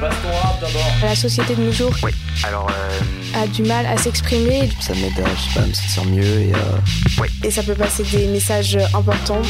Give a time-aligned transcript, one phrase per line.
[0.00, 0.92] Passe ton rap d'abord.
[1.02, 2.12] La société de nos jours Oui,
[2.44, 5.72] alors, euh, a du mal à s'exprimer Ça m'aide à, je sais pas, à me
[5.72, 9.40] sentir mieux et euh, et ça peut passer des messages importants.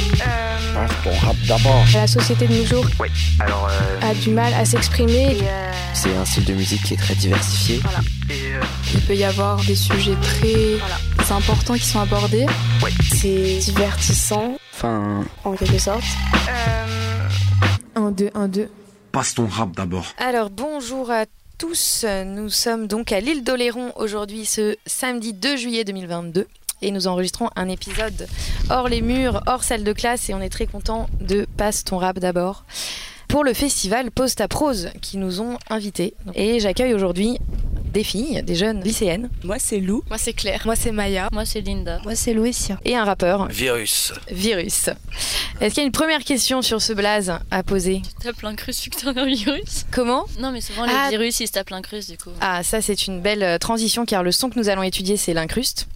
[0.74, 1.84] Passe ton rap d'abord.
[1.94, 3.08] La société de nos jours oui,
[3.40, 5.36] alors, euh, a du mal à s'exprimer.
[5.94, 7.76] c'est un style de musique qui est très diversifié.
[8.28, 8.60] et, euh,
[8.94, 12.46] Il peut y avoir des sujets très importants qui sont abordés.
[13.14, 16.04] C'est divertissant Enfin, en quelque sorte.
[17.94, 18.68] 1, 2, 1, 2.
[19.16, 20.04] Passe ton rap d'abord.
[20.18, 21.24] Alors bonjour à
[21.56, 26.46] tous, nous sommes donc à l'île d'Oléron aujourd'hui ce samedi 2 juillet 2022
[26.82, 28.28] et nous enregistrons un épisode
[28.68, 31.96] hors les murs, hors salle de classe et on est très content de Passe ton
[31.96, 32.66] rap d'abord
[33.26, 36.12] pour le festival Post à Prose qui nous ont invités.
[36.34, 37.38] Et j'accueille aujourd'hui
[37.96, 40.02] des filles, des jeunes lycéennes Moi, c'est Lou.
[40.10, 40.60] Moi, c'est Claire.
[40.66, 41.30] Moi, c'est Maya.
[41.32, 41.98] Moi, c'est Linda.
[42.04, 42.78] Moi, c'est Louisia.
[42.84, 44.12] et un rappeur, Virus.
[44.30, 44.90] Virus.
[45.62, 48.84] Est-ce qu'il y a une première question sur ce blaze à poser Tu tapes l'incruste
[48.84, 51.04] vu que t'as un virus Comment Non, mais souvent, Ah.
[51.10, 52.28] les virus, ils se tapent l'incruste, du coup.
[52.42, 55.32] Ah, ça c'est une belle euh, transition car le son que nous allons étudier c'est
[55.32, 55.88] l'incruste.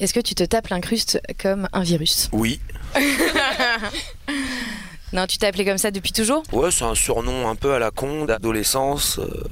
[0.00, 2.58] Est-ce que tu te tapes l'incruste comme un virus Oui.
[5.12, 7.78] Non, tu t'es appelé comme ça depuis toujours Ouais, c'est un surnom un peu à
[7.78, 9.44] la con d'adolescence euh,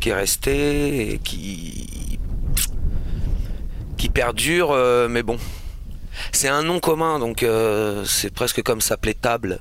[0.00, 2.18] qui est resté et qui.
[4.16, 5.38] perdure, euh, mais bon.
[6.32, 9.58] C'est un nom commun, donc euh, c'est presque comme s'appeler table.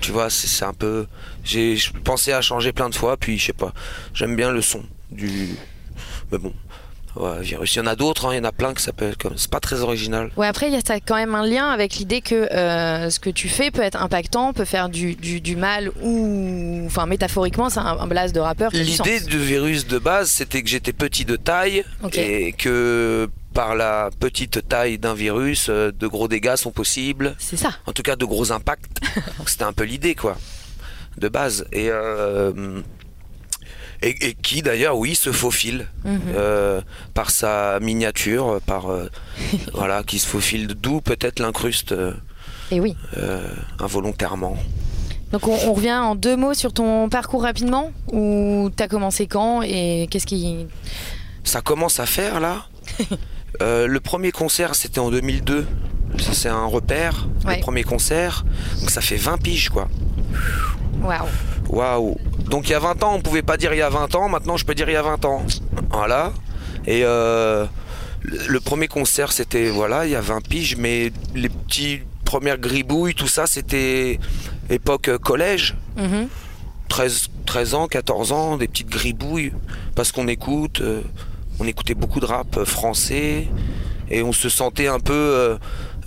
[0.00, 1.06] Tu vois, c'est un peu.
[1.44, 3.72] J'ai pensais à changer plein de fois, puis je sais pas.
[4.14, 5.56] J'aime bien le son du.
[6.30, 6.52] Mais bon.
[7.18, 7.74] Ouais, virus.
[7.74, 9.36] Il y en a d'autres, hein, il y en a plein qui s'appellent comme.
[9.36, 10.30] C'est pas très original.
[10.36, 13.30] Ouais, après il y a quand même un lien avec l'idée que euh, ce que
[13.30, 16.82] tu fais peut être impactant, peut faire du, du, du mal ou.
[16.86, 18.70] Enfin, métaphoriquement, c'est un, un blaze de rappeur.
[18.72, 21.84] L'idée du virus de base, c'était que j'étais petit de taille
[22.14, 27.34] et que par la petite taille d'un virus, euh, de gros dégâts sont possibles.
[27.38, 27.70] C'est ça.
[27.86, 29.00] En tout cas, de gros impacts.
[29.46, 30.36] C'était un peu l'idée, quoi,
[31.16, 31.66] de base.
[31.72, 32.80] Et, euh,
[34.02, 36.20] et, et qui, d'ailleurs, oui, se faufile Mhm.
[36.36, 36.80] euh,
[37.14, 39.08] par sa miniature, par euh,
[39.74, 40.66] voilà, qui se faufile.
[40.68, 42.12] D'où peut-être l'incruste euh,
[42.70, 42.96] Et oui.
[43.16, 44.56] euh, involontairement.
[45.32, 49.60] Donc on, on revient en deux mots sur ton parcours rapidement Ou t'as commencé quand
[49.62, 50.66] et qu'est-ce qui.
[51.44, 52.66] ça commence à faire là.
[53.62, 55.66] Euh, le premier concert c'était en 2002.
[56.20, 57.26] Ça c'est un repère.
[57.44, 57.56] Ouais.
[57.56, 58.44] Le premier concert.
[58.80, 59.88] Donc ça fait 20 piges quoi.
[61.02, 61.26] Waouh.
[61.68, 62.16] Waouh.
[62.50, 64.28] Donc il y a 20 ans on pouvait pas dire il y a 20 ans.
[64.28, 65.42] Maintenant je peux dire il y a 20 ans.
[65.90, 66.32] Voilà.
[66.86, 67.66] Et euh,
[68.22, 70.76] le, premier concert c'était voilà il y a 20 piges.
[70.76, 74.18] Mais les petits premières gribouilles tout ça c'était
[74.70, 75.76] époque euh, collège.
[75.96, 76.28] Mhm.
[76.88, 79.52] 13, 13 ans, 14 ans, des petites gribouilles,
[79.94, 81.02] parce qu'on écoute, euh,
[81.60, 83.46] on écoutait beaucoup de rap français,
[84.10, 85.58] et on se sentait un peu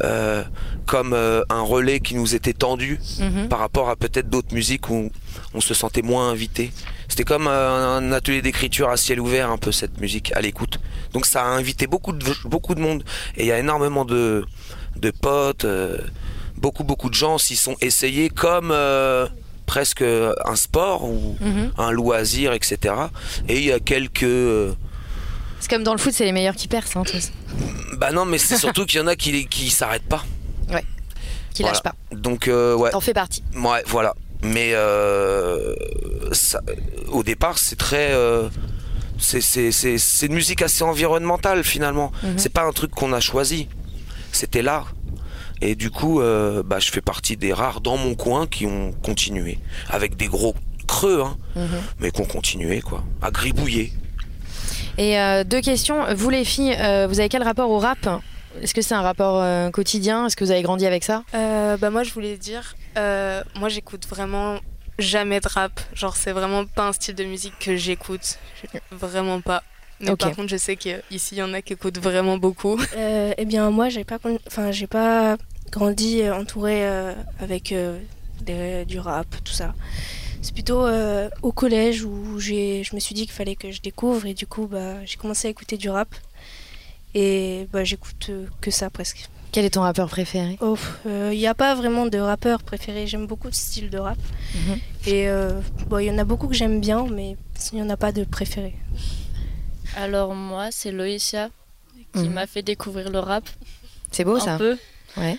[0.04, 0.44] euh,
[0.86, 3.48] comme euh, un relais qui nous était tendu Mhm.
[3.50, 5.10] par rapport à peut-être d'autres musiques où
[5.54, 6.72] on se sentait moins invité.
[7.08, 10.80] C'était comme euh, un atelier d'écriture à ciel ouvert, un peu cette musique à l'écoute.
[11.14, 13.04] Donc ça a invité beaucoup de, beaucoup de monde,
[13.36, 14.46] et il y a énormément de,
[14.96, 15.98] de potes, euh,
[16.58, 18.74] beaucoup beaucoup de gens s'y sont essayés comme
[19.66, 21.72] presque un sport ou Mhm.
[21.78, 22.94] un loisir, etc.
[23.48, 24.76] Et il y a quelques...
[25.60, 26.98] C'est comme dans le foot, c'est les meilleurs qui percent.
[26.98, 27.20] Hein.
[27.98, 30.26] Bah non, mais c'est surtout qu'il y en a qui, qui s'arrêtent pas.
[31.54, 31.74] Qui Voilà.
[31.74, 31.96] lâchent pas.
[32.12, 33.44] Donc euh, ouais, T'en fais partie.
[33.56, 34.14] ouais, voilà.
[34.44, 35.76] Mais euh,
[36.32, 36.62] ça-
[37.10, 38.12] au départ, c'est très...
[38.14, 38.50] euh,
[39.20, 39.72] c'est-
[40.26, 42.12] une musique assez environnementale finalement.
[42.24, 42.38] Mhm.
[42.38, 43.68] C'est pas un truc qu'on a choisi.
[44.32, 44.86] C'était là.
[45.62, 48.94] Et du coup, euh, bah, je fais partie des rares dans mon coin qui ont
[49.04, 49.60] continué.
[49.90, 50.56] Avec des gros
[50.88, 51.68] creux, hein, Mhm.
[52.00, 53.04] mais qui ont continué, quoi.
[53.22, 53.94] À gribouiller.
[54.98, 56.04] Et euh, deux questions.
[56.16, 58.00] Vous les filles, euh, vous avez quel rapport au rap?
[58.62, 60.26] Est-ce que c'est un rapport euh, quotidien?
[60.26, 61.24] Est-ce que vous avez grandi avec ça?
[61.34, 64.60] Euh, bah, moi, je voulais dire, euh, moi, j'écoute vraiment
[65.00, 65.80] jamais de rap.
[65.94, 68.38] Genre, c'est vraiment pas un style de musique que j'écoute.
[68.92, 69.64] Vraiment pas.
[70.00, 70.20] Mais Ok.
[70.20, 72.78] par contre, je sais qu'ici, il y en a qui écoutent vraiment beaucoup.
[72.98, 75.38] Euh, eh bien, moi, j'ai pas, con- enfin, j'ai pas
[75.72, 77.98] grandi entouré euh, avec euh,
[78.42, 79.74] des- du rap, tout ça.
[80.42, 83.80] C'est plutôt euh, au collège où j'ai, je me suis dit qu'il fallait que je
[83.80, 86.10] découvre et du coup bah, j'ai commencé à écouter du rap
[87.14, 89.30] et bah, j'écoute euh, que ça presque.
[89.52, 90.58] Quel est ton rappeur préféré?
[90.62, 90.78] Il oh,
[91.32, 94.18] n'y a pas vraiment de rappeur préféré, j'aime beaucoup de styles de rap
[94.56, 94.80] Mhm.
[95.08, 95.28] et
[95.90, 97.36] bon, il y en a beaucoup que j'aime bien mais
[97.74, 98.74] il n'y en a pas de préféré.
[99.98, 101.50] Alors moi c'est Loïcia
[102.14, 102.34] qui Mhm.
[102.34, 103.44] m'a fait découvrir le rap.
[104.12, 104.78] C'est beau un ça peu.
[105.18, 105.38] Ouais.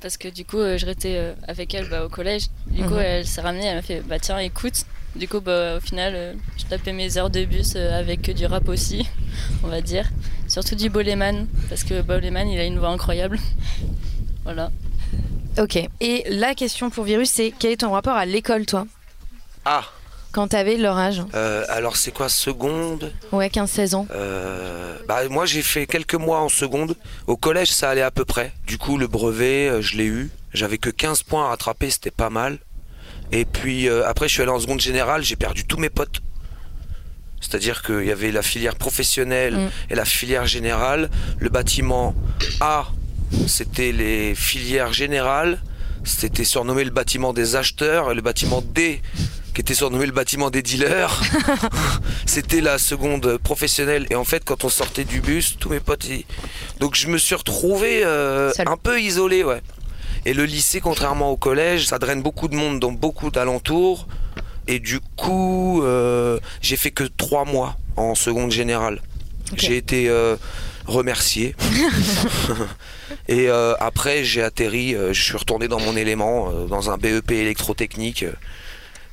[0.00, 2.46] Parce que du coup, euh, je restais euh, avec elle bah, au collège.
[2.66, 3.00] Du coup, Mhm.
[3.00, 4.84] elle s'est ramenée, elle m'a fait Bah tiens, écoute.
[5.16, 8.44] Du coup, bah, au final, euh, je tapais mes heures de bus euh, avec du
[8.46, 9.08] rap aussi,
[9.64, 10.08] on va dire.
[10.48, 13.38] Surtout du Boleman, parce que Boleman, il a une voix incroyable.
[14.44, 14.70] voilà.
[15.58, 15.78] Ok.
[16.00, 18.86] Et la question pour Virus, c'est quel est ton rapport à l'école, toi?
[19.64, 19.84] Ah,
[20.32, 23.12] Quand t'avais leur âge euh, alors c'est quoi, seconde?
[23.32, 24.06] Ouais, 15-16 ans.
[24.12, 26.94] Euh, bah, moi j'ai fait quelques mois en seconde.
[27.26, 28.52] Au collège ça allait à peu près.
[28.66, 30.30] Du coup le brevet euh, je l'ai eu.
[30.52, 32.58] J'avais que 15 points à rattraper, c'était pas mal.
[33.32, 36.20] Et puis euh, après je suis allé en seconde générale, j'ai perdu tous mes potes.
[37.48, 39.68] C'est-à-dire qu'il y avait la filière professionnelle Mm.
[39.90, 41.10] et la filière générale.
[41.38, 42.14] Le bâtiment
[42.60, 42.86] A,
[43.46, 45.60] c'était les filières générales.
[46.04, 48.10] C'était surnommé le bâtiment des acheteurs.
[48.10, 49.00] Et le bâtiment D,
[49.54, 51.20] qui était surnommé le bâtiment des dealers,
[52.26, 54.06] c'était la seconde professionnelle.
[54.10, 56.06] Et en fait, quand on sortait du bus, tous mes potes.
[56.08, 56.24] ils-
[56.80, 59.62] Donc je me suis retrouvé euh, un peu isolé, ouais.
[60.24, 64.06] Et le lycée, contrairement au collège, ça draine beaucoup de monde dans beaucoup d'alentours.
[64.68, 69.00] Et du coup, euh, j'ai fait que trois mois en seconde générale.
[69.56, 70.36] J'ai été euh,
[70.86, 71.54] remercié.
[73.28, 78.24] et euh, après, j'ai atterri, je suis retourné dans mon élément, dans un BEP électrotechnique.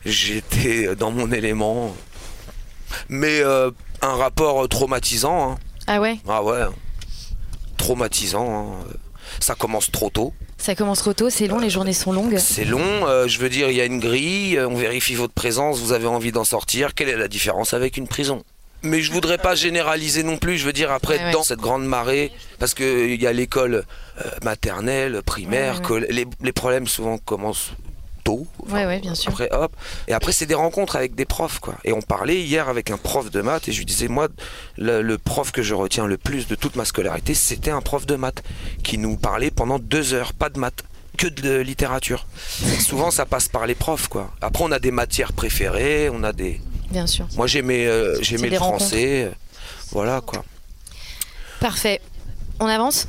[0.05, 1.95] J'étais dans mon élément.
[3.09, 5.51] Mais un rapport traumatisant.
[5.51, 5.57] hein.
[5.87, 6.63] Ah ouais Ah ouais.
[7.77, 8.73] Traumatisant.
[8.81, 8.85] hein.
[9.39, 10.33] Ça commence trop tôt.
[10.63, 12.37] Ça commence trop tôt, c'est long, les journées sont longues.
[12.37, 15.33] C'est long, euh, je veux dire, il y a une grille, euh, on vérifie votre
[15.33, 16.93] présence, vous avez envie d'en sortir.
[16.93, 18.43] Quelle est la différence avec une prison?
[18.81, 21.31] Mais je voudrais pas généraliser non plus, je veux dire après Ouais, ouais.
[21.33, 23.83] dans cette grande marée, parce qu'il y a l'école
[24.23, 27.71] euh, maternelle, primaire, Ouais, les problèmes souvent commencent
[28.23, 28.47] tôt.
[28.69, 29.31] Ouais, ouais, bien sûr.
[29.31, 29.75] Après, hop.
[30.07, 31.75] Et après, c'est des rencontres avec des profs, quoi.
[31.83, 34.27] Et on parlait hier avec un prof de maths, et je lui disais, moi,
[34.77, 38.05] le, le prof que je retiens le plus de toute ma scolarité, c'était un prof
[38.05, 38.43] de maths,
[38.83, 40.83] qui nous parlait pendant deux heures, pas de maths,
[41.17, 42.25] que de littérature.
[42.79, 44.31] Souvent, ça passe par les profs, quoi.
[44.41, 46.59] Après, on a des matières préférées, on a des.
[46.89, 47.27] Bien sûr.
[47.35, 49.23] Moi, j'aimais euh, j'aimais le français.
[49.25, 49.31] euh,
[49.91, 50.43] Voilà, quoi.
[51.59, 52.01] Parfait.
[52.59, 53.07] On avance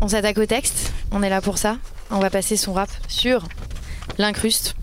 [0.00, 1.78] On s'attaque au texte On est là pour ça
[2.10, 3.44] On va passer son rap sur
[4.18, 4.74] l'incruste.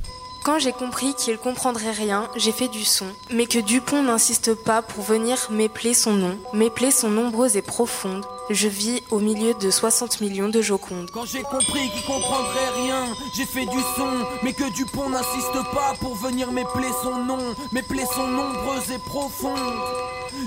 [0.44, 3.06] Quand j'ai compris qu'il comprendrait rien, j'ai fait du son.
[3.32, 6.36] Mais que Dupont n'insiste pas pour venir m'épeler son nom.
[6.54, 8.26] Mes plaies sont nombreuses et profondes.
[8.50, 11.12] Je vis au milieu de 60 millions de Jocondes.
[11.14, 13.06] Quand j'ai compris qu'il comprendrait rien,
[13.38, 14.10] j'ai fait du son,
[14.42, 17.38] mais que Dupont n'insiste pas pour venir m'épeler son nom.
[17.72, 19.60] Mes plaies sont nombreuses et profondes.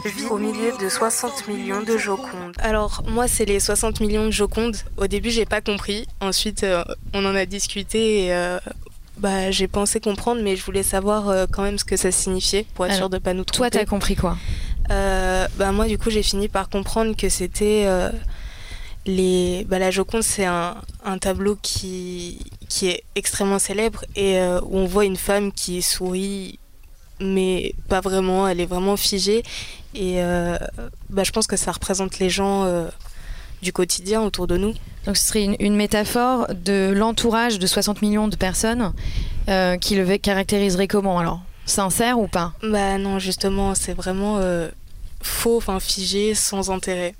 [0.04, 2.56] Je vis au milieu de 60 millions de Jocondes.
[2.58, 4.76] Alors, moi, c'est les 60 millions de Jocondes.
[4.96, 6.08] Au début, j'ai pas compris.
[6.20, 6.82] Ensuite, euh,
[7.12, 8.58] on en a discuté et euh,
[9.18, 12.66] bah, j'ai pensé comprendre, mais je voulais savoir euh, quand même ce que ça signifiait
[12.74, 13.84] pour être Alors, sûr de pas nous Toi, tromper.
[13.84, 14.36] t'as compris quoi?
[14.90, 17.84] Euh, bah, moi, du coup, j'ai fini par comprendre que c'était.
[17.86, 18.10] euh,
[19.06, 19.64] les...
[19.68, 22.38] bah, la Joconde, c'est un, un tableau qui,
[22.68, 26.58] qui est extrêmement célèbre et euh, où on voit une femme qui sourit,
[27.20, 29.42] mais pas vraiment, elle est vraiment figée.
[29.94, 30.56] Et euh,
[31.10, 32.66] bah, je pense que ça représente les gens
[33.62, 34.74] du quotidien autour de nous.
[35.06, 38.92] Donc ce serait une, une métaphore de l'entourage de 60 millions de personnes
[39.48, 41.40] euh, qui le caractériserait comment alors?
[41.66, 42.52] Sincère ou pas?
[42.62, 44.68] Bah non, justement, c'est vraiment euh,
[45.22, 47.14] faux, enfin figé, sans intérêt.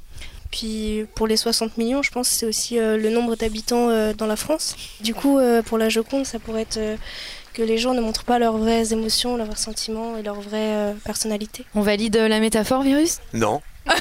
[0.51, 4.13] Puis pour les 60 millions, je pense que c'est aussi euh, le nombre d'habitants euh,
[4.15, 4.77] dans la France.
[5.01, 6.97] Du coup, euh, pour la Joconde, ça pourrait être euh,
[7.55, 10.75] que les gens ne montrent pas leurs vraies émotions, leurs vrais sentiments et leur vraie
[10.75, 11.65] euh, personnalité.
[11.75, 13.19] On valide la métaphore, Virus?
[13.33, 13.63] Non.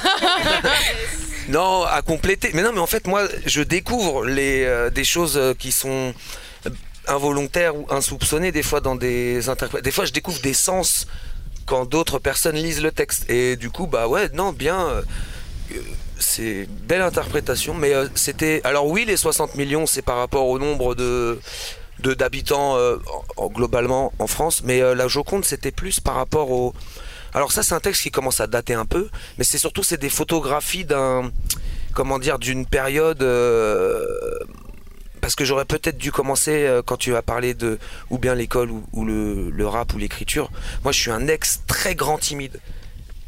[1.49, 2.51] non, à compléter.
[2.53, 6.13] Mais non, mais en fait, moi, je découvre les, euh, des choses euh, qui sont
[7.07, 9.83] involontaires ou insoupçonnées, des fois dans des interprétations.
[9.83, 11.05] Des fois, je découvre des sens
[11.65, 13.29] quand d'autres personnes lisent le texte.
[13.29, 14.79] Et du coup, bah ouais, non, bien.
[14.87, 15.01] euh,
[16.19, 18.61] c'est belle interprétation, mais c'était.
[18.63, 21.39] Alors oui, les 60 millions, c'est par rapport au nombre de
[21.99, 22.97] d'habitants en-
[23.37, 26.73] en- globalement en France, mais la Joconde, c'était plus par rapport au.
[27.33, 29.97] Alors ça, c'est un texte qui commence à dater un peu, mais c'est surtout c'est
[29.99, 31.31] des photographies d'un,
[31.93, 33.21] comment dire, d'une période.
[33.23, 34.05] euh,
[35.21, 38.69] parce que j'aurais peut-être dû commencer euh, quand tu as parlé de ou bien l'école
[38.91, 40.51] ou, le, le rap ou l'écriture.
[40.83, 42.59] Moi, je suis un ex très grand timide,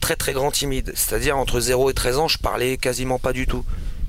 [0.01, 0.91] très très grand timide.
[0.93, 3.63] C'est-à-dire entre 0 et 13 ans, je parlais quasiment pas du tout.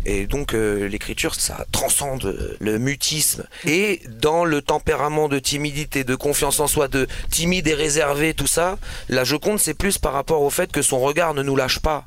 [0.09, 3.43] Et donc euh, l'écriture, ça transcende euh, le mutisme.
[3.67, 8.47] Et dans le tempérament de timidité, de confiance en soi, de timide et réservé, tout
[8.47, 11.81] ça, la Joconde, c'est plus par rapport au fait que son regard ne nous lâche
[11.81, 12.07] pas.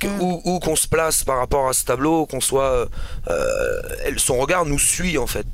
[0.00, 2.88] Que- Où, où qu'on se place par rapport à ce tableau, qu'on soit...
[3.30, 3.82] euh,
[4.16, 5.46] son regard nous suit en fait.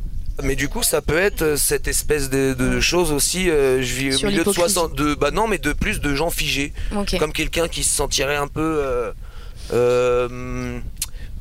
[0.42, 3.50] Mais du coup, ça peut être cette espèce de, de chose aussi.
[3.50, 4.74] euh, je vis au milieu de l'hypocrisie.
[4.74, 4.94] 60.
[4.94, 6.72] De, bah non, mais de plus de gens figés.
[7.18, 9.12] Comme quelqu'un qui se sentirait un peu euh,
[9.74, 10.78] euh,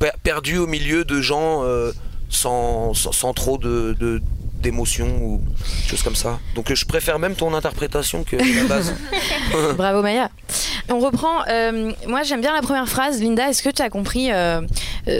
[0.02, 1.92] per- perdu au milieu de gens euh,
[2.28, 3.94] sans, sans, sans trop de.
[3.98, 4.20] de
[4.62, 5.42] d'émotion ou
[5.88, 6.38] choses comme ça.
[6.54, 8.94] Donc je préfère même ton interprétation que la base.
[9.76, 10.30] Bravo Maya.
[10.88, 11.42] On reprend.
[11.48, 13.20] euh, moi j'aime bien la première phrase.
[13.20, 14.60] Linda, est-ce que tu as compris euh,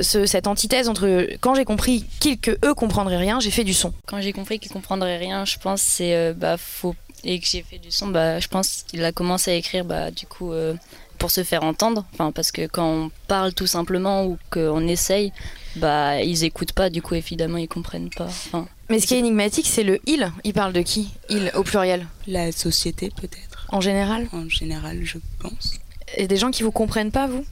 [0.02, 3.74] ce- cette antithèse entre quand j'ai compris qu'ils que eux comprendraient rien, j'ai fait du
[3.74, 3.92] son?
[4.06, 7.64] Quand j'ai compris qu'il comprendrait rien, je pense c'est euh, bah faut et que j'ai
[7.68, 10.74] fait du son, bah je pense qu'il a commencé à écrire bah du coup euh,
[11.22, 12.04] pour se faire entendre.
[12.14, 15.32] Enfin parce que quand on parle tout simplement ou qu'on essaye,
[15.76, 16.90] bah ils écoutent pas.
[16.90, 18.24] Du coup évidemment ils comprennent pas.
[18.26, 20.32] Enfin, Mais ce qui est énigmatique, c'est le il.
[20.42, 21.10] Il parle de qui?
[21.30, 22.08] Il au pluriel.
[22.26, 24.26] La société peut-être, En général?
[24.32, 25.74] en général, je pense.
[26.16, 27.44] Et des gens qui vous comprennent pas, vous?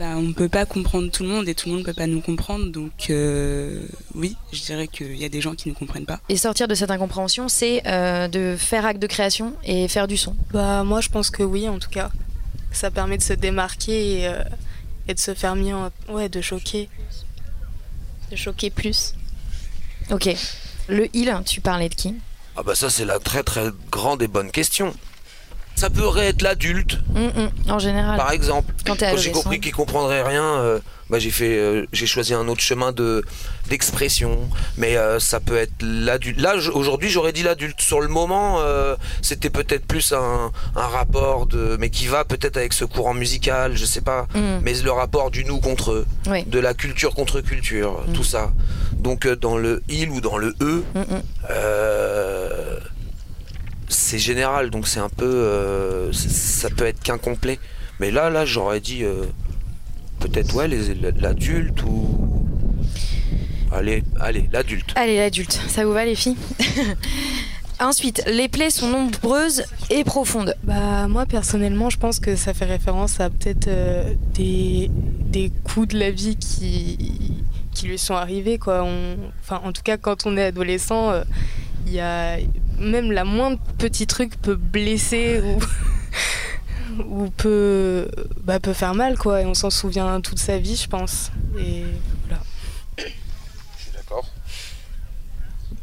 [0.00, 1.94] Bah, on ne peut pas comprendre tout le monde et tout le monde ne peut
[1.94, 2.66] pas nous comprendre.
[2.72, 6.18] Donc euh, oui, je dirais qu'il y a des gens qui ne comprennent pas.
[6.28, 10.16] Et sortir de cette incompréhension, c'est euh, de faire acte de création et faire du
[10.16, 10.34] son.
[10.52, 12.10] Bah moi je pense que oui en tout cas.
[12.72, 14.42] Ça permet de se démarquer et, euh,
[15.08, 16.88] et de se faire mieux, en- ouais, de choquer.
[18.30, 19.14] De choquer plus.
[20.10, 20.28] Ok.
[20.88, 22.14] Le il, tu parlais de qui?
[22.56, 24.94] Ah bah ça c'est la très très grande et bonne question.
[25.80, 28.18] Ça pourrait être l'adulte, Hum, hum, En général.
[28.18, 28.70] par exemple.
[28.84, 32.60] Quand j'ai compris qu'il comprendrait rien, euh, bah j'ai fait, euh, j'ai choisi un autre
[32.60, 33.24] chemin de
[33.70, 34.38] d'expression.
[34.76, 36.38] Mais euh, ça peut être l'adulte.
[36.38, 37.80] Là aujourd'hui j'aurais dit l'adulte.
[37.80, 42.58] Sur le moment, euh, c'était peut-être plus un, un rapport de, mais qui va peut-être
[42.58, 44.26] avec ce courant musical, je sais pas.
[44.34, 44.60] Hum.
[44.62, 46.44] Mais le rapport du nous contre eux, Oui.
[46.44, 48.12] de la culture contre culture, Mm.
[48.12, 48.52] tout ça.
[48.92, 50.82] Donc dans le il ou dans le e,
[53.90, 57.58] c'est général, donc c'est un peu, euh, ça peut être qu'incomplet.
[57.98, 59.24] Mais là, là, j'aurais dit euh,
[60.20, 60.68] peut-être ouais,
[61.18, 62.44] l'adulte ou
[63.72, 64.92] allez, allez, l'adulte.
[64.96, 65.52] Allez, l'adulte.
[65.68, 66.36] Ça vous va, les filles?
[67.80, 70.54] Ensuite, les plaies sont nombreuses et profondes.
[70.64, 75.88] Bah moi personnellement je pense que ça fait référence à peut-être euh, des, des coups
[75.88, 77.42] de la vie qui,
[77.72, 78.82] qui lui sont arrivés quoi.
[78.84, 81.22] On- Enfin en tout cas quand on est adolescent, euh,
[81.86, 82.36] il y a
[82.78, 85.58] même la moindre petit truc peut blesser ou,
[87.24, 88.08] ou peut,
[88.42, 89.42] bah, peut faire mal quoi.
[89.42, 91.30] Et on s'en souvient toute sa vie je pense.
[91.58, 91.84] Et
[92.26, 92.42] voilà.
[93.94, 94.26] D'accord.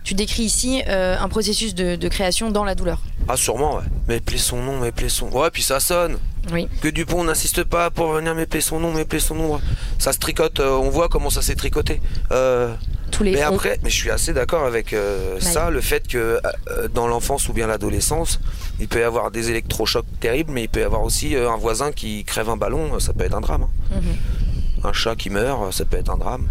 [0.03, 3.01] Tu décris ici euh, un processus de, de création dans la douleur.
[3.27, 3.83] Ah sûrement, ouais.
[4.07, 5.29] M'épeler son nom, m'épeler son.
[5.29, 6.17] Ouais, puis ça sonne.
[6.53, 6.69] Oui.
[6.81, 9.59] Que Dupont n'insiste pas pour venir m'épeler son nom, m'épeler son nom.
[9.99, 10.61] Ça se tricote.
[10.61, 12.01] euh, on voit comment ça s'est tricoté.
[12.31, 12.73] Euh,
[13.17, 16.07] Tous les Mais on- après, mais je suis assez d'accord avec euh, ça, le fait
[16.07, 18.39] que euh, dans l'enfance ou bien l'adolescence,
[18.79, 21.57] il peut y avoir des électrochocs terribles, mais il peut y avoir aussi euh, un
[21.57, 23.63] voisin qui crève un ballon, ça peut être un drame.
[23.63, 23.95] hein.
[24.01, 24.85] Mhm.
[24.89, 26.47] Un chat qui meurt, ça peut être un drame.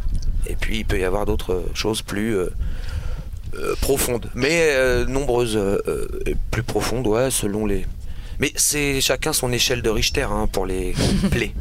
[0.48, 2.50] Et puis il peut y avoir d'autres choses plus euh,
[3.54, 7.86] euh, profondes, mais euh, nombreuses, euh, euh, et plus profondes, ouais, selon les.
[8.40, 10.94] Mais c'est chacun son échelle de Richter hein, pour les
[11.30, 11.54] plaies.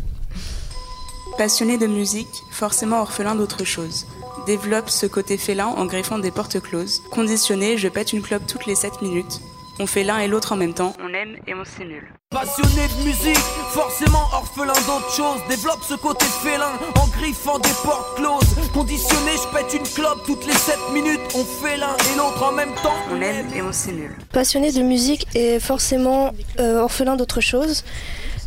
[1.37, 4.05] Passionné de musique, forcément orphelin d'autre chose.
[4.45, 7.01] Développe ce côté félin en greffant des portes closes.
[7.11, 9.41] Conditionné, je pète une clope toutes les 7 minutes.
[9.79, 10.93] On fait l'un et l'autre en même temps.
[11.03, 12.07] On aime et on s'émule.
[12.29, 13.37] Passionné de musique,
[13.71, 15.39] forcément orphelin d'autre chose.
[15.49, 18.69] Développe ce côté félin en griffant des portes closes.
[18.73, 21.19] Conditionné, je pète une clope toutes les 7 minutes.
[21.35, 22.95] On fait l'un et l'autre en même temps.
[23.11, 24.15] On aime et on s'émule.
[24.31, 27.83] Passionné de musique et forcément euh, orphelin d'autre chose.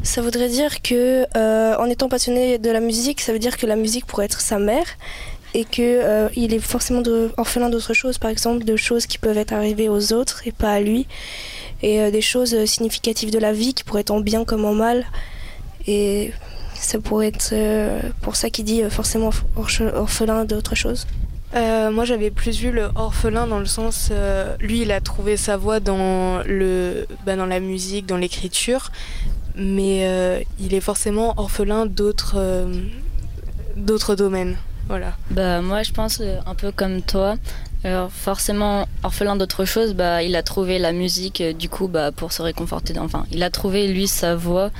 [0.02, 3.66] Ça voudrait dire que euh, en étant passionné de la musique, ça veut dire que
[3.66, 4.86] la musique pourrait être sa mère
[5.58, 7.02] et que euh, il est forcément
[7.36, 10.74] orphelin d'autre chose, par exemple de choses qui peuvent être arrivées aux autres et pas
[10.74, 11.08] à lui,
[11.82, 14.64] et euh, des choses euh, significatives de la vie qui pourraient être en bien comme
[14.64, 15.04] en mal.
[15.88, 16.32] Et
[16.74, 21.08] ça pourrait être euh, pour ça qu'il dit forcément orphelin d'autre chose.
[21.56, 24.12] Euh, moi j'avais plus vu le orphelin dans le sens,
[24.60, 28.92] lui il a trouvé sa voie dans, le, bah, dans la musique, dans l'écriture,
[29.56, 32.68] mais il est forcément orphelin d'autres
[33.76, 34.56] d'autres domaines.
[34.88, 35.12] Voilà.
[35.30, 37.36] Bah moi je pense euh, un peu comme toi.
[37.84, 42.10] Alors forcément orphelin d'autre chose, bah il a trouvé la musique euh, du coup bah
[42.10, 42.92] pour se réconforter.
[42.94, 44.70] dans- Enfin il a trouvé lui sa voix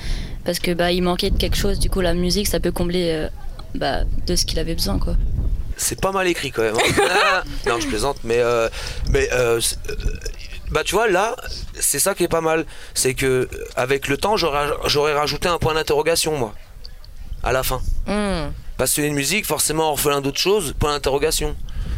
[0.45, 1.79] parce que bah il manquait de quelque chose.
[1.79, 3.29] Du coup la musique ça peut combler euh,
[3.75, 5.15] bah, de ce qu'il avait besoin quoi.
[5.77, 6.75] c'est pas mal écrit quand même.
[6.77, 7.43] hein.
[7.67, 8.69] non, je plaisante, mais euh,
[9.11, 9.61] mais euh,
[9.91, 9.95] euh,
[10.71, 11.37] bah tu vois là,
[11.79, 15.49] c'est ça qui est pas mal, c'est que euh, avec le temps, j'aurais j'aurais rajouté
[15.49, 16.53] un point d'interrogation moi
[17.45, 17.81] à la fin.
[18.07, 18.51] Hmm.
[18.79, 21.55] Passionné de musique, forcément orphelin d'autre chose, point d'interrogation.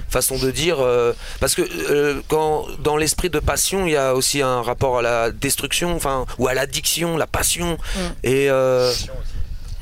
[0.08, 0.80] Façon de dire.
[0.80, 4.99] euh, parce que euh, quand dans l'esprit de passion, il y a aussi un rapport
[4.99, 7.78] à la destruction, enfin, ou à l'addiction, la passion.
[8.25, 8.50] Et.
[8.50, 8.92] euh,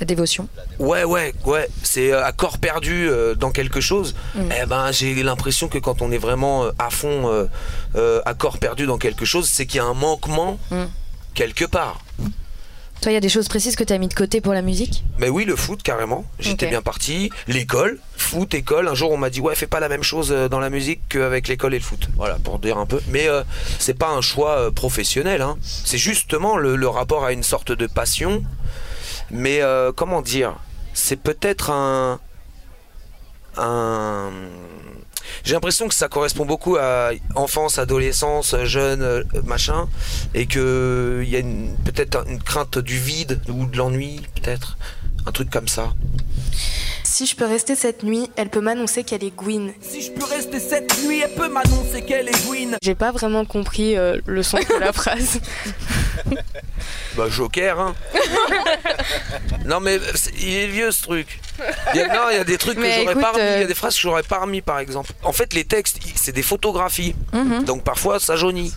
[0.00, 0.48] La dévotion.
[0.78, 1.68] Ouais, ouais, ouais.
[1.82, 4.14] C'est euh, à corps perdu dans quelque chose.
[4.34, 4.40] Mm.
[4.62, 7.48] Eh ben, j'ai l'impression que quand on est vraiment à fond,
[7.96, 10.84] à corps perdu dans quelque chose, c'est qu'il y a un manquement Mm.
[11.34, 12.00] quelque part.
[13.00, 14.62] Toi, il y a des choses précises que tu as mis de côté pour la
[14.62, 16.24] musique Mais oui, le foot, carrément.
[16.40, 17.30] J'étais bien parti.
[17.46, 18.88] L'école, foot, école.
[18.88, 21.00] Un jour, on m'a dit, ouais, fais pas la même chose euh, dans la musique
[21.08, 22.08] qu'avec l'école et le foot.
[22.16, 23.00] Voilà, pour dire un peu.
[23.08, 23.42] Mais euh,
[23.78, 25.42] c'est pas un choix euh, professionnel.
[25.42, 25.56] hein.
[25.62, 28.42] C'est justement le, le rapport à une sorte de passion.
[29.30, 30.56] Mais euh, comment dire?
[30.92, 32.18] C'est peut-être un.
[33.56, 34.30] Un.
[35.48, 39.88] J'ai l'impression que ça correspond beaucoup à enfance, adolescence, jeune, euh, machin,
[40.34, 41.40] et que il y a
[41.86, 44.76] peut-être une crainte du vide ou de l'ennui, peut-être,
[45.24, 45.94] un truc comme ça.
[47.02, 49.72] Si je peux rester cette nuit, elle peut m'annoncer qu'elle est Gwyn.
[49.80, 52.76] Si je peux rester cette nuit, elle peut m'annoncer qu'elle est Gwyn.
[52.82, 55.40] J'ai pas vraiment compris euh, le sens de la phrase.
[57.16, 57.94] Bah Joker, hein.
[59.64, 61.40] non mais c'est- il est vieux ce truc.
[61.94, 63.58] Il y a, non, il y a des trucs que j'aurais écoute, pas remis, il
[63.58, 65.10] y euh, a des phrases que j'aurais pas remis par exemple.
[65.24, 67.64] En fait, les textes, i- c'est des photographies, Mhm.
[67.64, 68.72] donc parfois ça jaunit.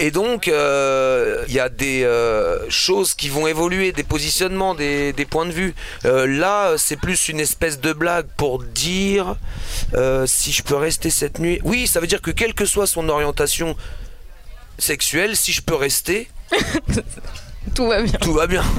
[0.00, 5.12] Et donc, euh, il y a des euh, choses qui vont évoluer, des positionnements, des,
[5.12, 5.74] des points de vue.
[6.04, 9.34] Euh, là, c'est plus une espèce de blague pour dire
[9.94, 11.60] euh, si je peux rester cette nuit.
[11.64, 13.76] Oui, ça veut dire que quelle que soit son orientation
[14.78, 16.28] sexuelle, si je peux rester,
[17.74, 18.12] Tout va bien.
[18.20, 18.64] tout va bien.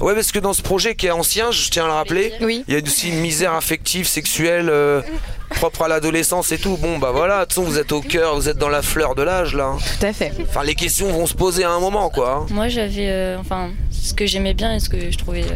[0.00, 2.62] Ouais, parce que dans ce projet qui est ancien, je tiens à le rappeler, Oui.
[2.68, 5.02] il y a aussi une misère affective, sexuelle, euh,
[5.50, 6.76] propre à l'adolescence et tout.
[6.76, 9.16] Bon, bah voilà, de toute façon, vous êtes au cœur, vous êtes dans la fleur
[9.16, 9.72] de l'âge, là.
[9.98, 10.32] Tout à fait.
[10.42, 12.44] Enfin, les questions vont se poser à un moment, quoi.
[12.44, 12.46] hein.
[12.54, 13.08] Moi, j'avais.
[13.10, 15.42] euh, enfin, ce que j'aimais bien et ce que je trouvais.
[15.42, 15.54] euh,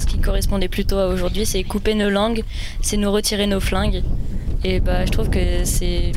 [0.00, 2.42] ce qui correspondait plutôt à aujourd'hui, c'est couper nos langues,
[2.82, 4.02] c'est nous retirer nos flingues.
[4.64, 6.10] Et bah, je trouve que c'est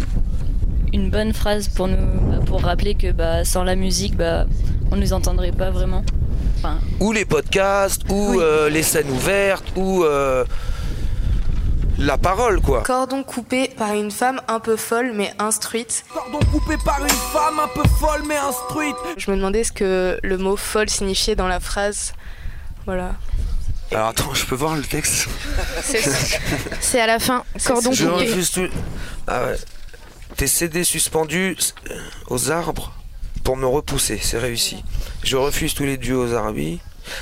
[0.94, 4.46] une bonne phrase pour nous bah, pour rappeler que bah, sans la musique, bah,
[4.92, 6.04] on nous entendrait pas vraiment.
[6.58, 10.46] Enfin, Ou les podcasts, ou euh, les scènes ouvertes, ou euh,
[11.98, 12.82] la parole, quoi.
[12.84, 16.04] Cordon coupé par une femme un peu folle mais instruite.
[16.14, 18.96] Cordon coupé par une femme un peu folle mais instruite.
[19.18, 22.14] Je me demandais ce que le mot folle signifiait dans la phrase.
[22.86, 23.12] Voilà.
[23.92, 25.28] Alors attends, je peux voir le texte
[26.80, 27.44] C'est à la fin.
[27.66, 28.26] Cordon Je coupé.
[28.26, 28.68] refuse tout.
[29.28, 29.56] Ah ouais.
[30.38, 31.56] Tes CD suspendus
[32.30, 32.94] aux arbres
[33.44, 34.84] pour me repousser, c'est réussi.
[35.24, 36.60] Je refuse tous les dieux aux arbres.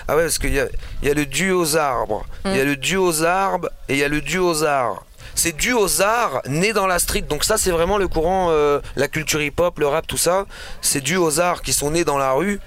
[0.08, 0.68] Ah ouais, parce qu'il y a,
[1.04, 4.00] y a le dieu aux arbres, il y a le dieu aux arbres et il
[4.00, 5.04] y a le dieu aux arts.
[5.36, 7.22] C'est dû aux arts nés dans la street.
[7.22, 10.46] Donc ça, c'est vraiment le courant, euh, la culture hip-hop, le rap, tout ça.
[10.82, 12.60] C'est dû aux arts qui sont nés dans la rue.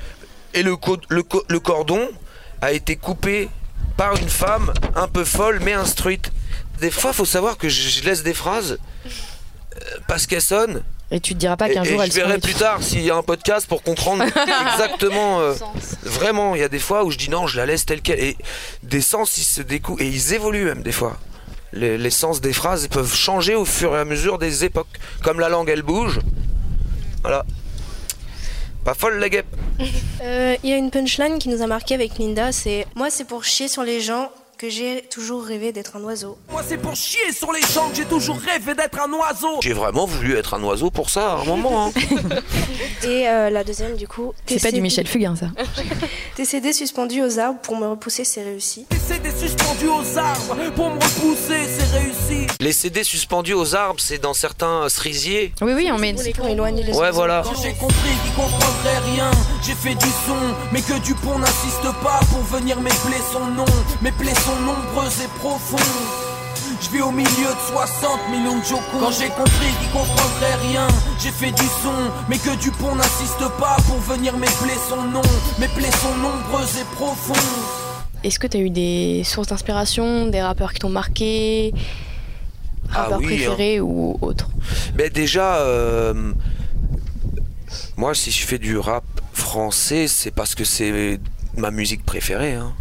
[0.55, 2.09] Et le, co- le, co- le cordon
[2.63, 3.51] a été coupé
[3.99, 6.33] par une femme un peu folle mais instruite.
[6.81, 8.79] Des fois, faut savoir que je laisse des phrases
[10.09, 10.83] parce qu'elles sonnent.
[11.11, 13.11] Et tu te diras pas qu'un jour et elle je verrai plus tard s'il y
[13.11, 14.25] a un podcast pour comprendre
[14.73, 15.41] exactement.
[15.41, 15.53] euh,
[16.05, 18.19] vraiment, il y a des fois où je dis non, je la laisse telle qu'elle.
[18.21, 18.37] Et
[18.83, 21.19] des sens, ils se découpent et ils évoluent même des fois.
[21.75, 24.99] Les, les sens des phrases peuvent changer au fur et à mesure des époques.
[25.23, 26.21] Comme la langue, elle bouge.
[27.23, 27.45] Voilà.
[28.85, 29.47] Pas folle la guêpe.
[30.25, 33.25] Euh, Il y a une punchline qui nous a marqué avec Linda, c'est Moi c'est
[33.25, 34.31] pour chier sur les gens
[34.63, 36.39] que j'ai toujours rêvé d'être un oiseau.
[36.49, 39.59] Moi c'est pour chier sur les gens que j'ai toujours rêvé d'être un oiseau.
[39.61, 41.89] J'ai vraiment voulu être un oiseau pour ça à un moment.
[41.89, 41.93] hein.
[43.03, 45.47] Et euh, la deuxième du coup, C'est pas du Michel Fugain ça.
[46.37, 48.87] Tes CD suspendus aux arbres pour me repousser, c'est réussi.
[49.05, 52.47] C'est des suspendus aux arbres pour me repousser, c'est réussi.
[52.61, 55.53] Les CD suspendus aux arbres, c'est dans certains cerisiers.
[55.61, 56.13] Oui, oui, on met.
[56.13, 57.43] Les pour éloigner les Ouais, voilà.
[57.45, 59.31] Quand j'ai compris qu'ils comprendraient rien,
[59.67, 60.37] j'ai fait du son,
[60.71, 63.19] mais que Dupont n'insiste pas pour venir mes plaies
[64.53, 65.81] sont nombreuses et profondes.
[66.81, 68.99] Je vis au milieu de 60 millions de jocons.
[69.01, 70.87] Quand j'ai compris qu'ils comprendraient rien,
[71.23, 71.93] j'ai fait du son,
[72.29, 75.23] mais que Dupont n'insiste pas pour venir mes plaies sont non,
[75.59, 77.37] mes plaies sont nombreuses et profondes.
[78.25, 81.73] Est-ce que tu as eu des sources d'inspiration, des rappeurs qui t'ont marqué,
[82.93, 84.49] Ah rappeurs oui, préférés ou autres
[84.97, 86.33] Mais déjà, euh,
[87.97, 91.21] moi, si je fais du rap français, c'est parce que c'est
[91.57, 92.55] ma musique préférée.
[92.55, 92.73] hein.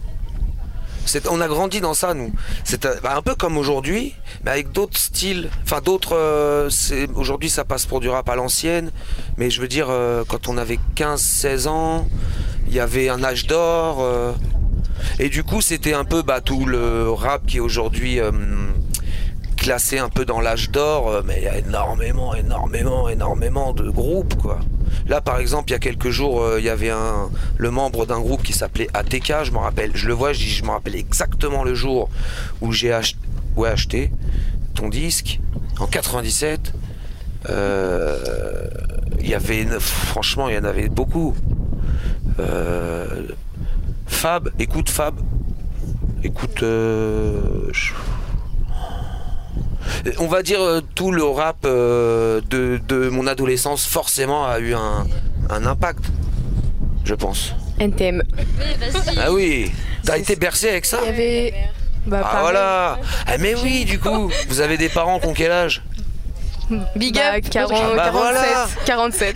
[1.29, 2.31] On a grandi dans ça, nous.
[2.63, 5.49] C'est un, bah, un peu comme aujourd'hui, mais avec d'autres styles.
[5.63, 6.15] Enfin, d'autres.
[6.15, 6.69] euh,
[7.15, 8.91] aujourd'hui, ça passe pour du rap à l'ancienne.
[9.37, 12.07] Mais je veux dire, euh, quand on avait 15-16 ans,
[12.67, 13.97] il y avait un âge d'or.
[14.01, 14.31] euh,
[15.19, 18.19] et du coup, c'était un peu bah, tout le rap qui est aujourd'hui.
[19.61, 23.87] Classé un peu dans l'âge d'or, euh, mais il y a énormément, énormément, énormément de
[23.91, 24.59] groupes, quoi.
[25.07, 28.07] Là, par exemple, il y a quelques jours, euh, il y avait un, le membre
[28.07, 30.95] d'un groupe qui s'appelait ATK, je me rappelle, je le vois, je, je me rappelle
[30.95, 32.09] exactement le jour
[32.61, 34.09] où j'ai acheté
[34.73, 35.39] ton disque,
[35.79, 36.73] en 97.
[37.49, 38.17] Euh,
[39.19, 41.35] Il y avait, franchement, il y en avait beaucoup.
[44.07, 45.15] Fab, écoute Fab,
[46.23, 47.69] écoute, euh,
[50.19, 54.73] on va dire euh, tout le rap euh, de, de mon adolescence forcément a eu
[54.73, 55.07] un,
[55.49, 56.05] un impact,
[57.05, 57.53] je pense.
[57.79, 58.21] NTM.
[59.17, 59.71] Ah oui,
[60.05, 61.53] t'as été bercé avec ça Il y avait.
[62.05, 65.51] Bah, Ah voilà Ah mais oui du coup, vous avez des parents qui ont quel
[65.51, 65.83] âge?
[66.95, 68.11] Big up 40, Ah bah 47.
[68.13, 68.67] voilà.
[68.85, 69.35] 47.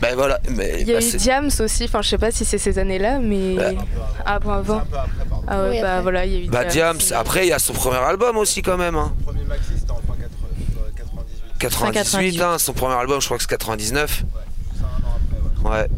[0.00, 2.44] Ben voilà, mais Il y a bah, eu Diams aussi, enfin je sais pas si
[2.44, 3.56] c'est ces années-là, mais.
[4.24, 4.82] Ah bon, avant.
[5.46, 6.02] Ah ouais, Oui, bah après.
[6.02, 6.98] voilà, il y a eu Bah Diams.
[7.14, 8.94] Après il y a son premier album aussi quand même.
[8.96, 9.12] Hein.
[9.24, 10.14] Premier maxi, c'était en fin
[11.58, 11.58] 98.
[11.58, 14.22] 98, hein, son premier album je crois que c'est 99.
[15.64, 15.88] Ouais.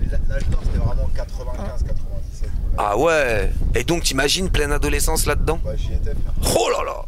[0.00, 2.48] Mais la- L'âge d'or, c'était vraiment 95, 97.
[2.78, 5.60] Ah ouais Et donc t'imagines pleine adolescence là-dedans?
[5.64, 6.12] Ouais, j'y étais,
[6.42, 6.56] frère.
[6.58, 7.02] Oh là là